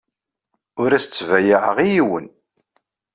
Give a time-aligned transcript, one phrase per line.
[0.81, 2.27] Ur as-ttbayaɛeɣ i yiwen.